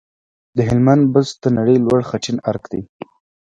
د 0.55 0.57
هلمند 0.69 1.03
بست 1.13 1.35
د 1.43 1.45
نړۍ 1.57 1.77
لوی 1.83 2.03
خټین 2.09 2.37
ارک 2.49 2.63
دی 2.71 2.81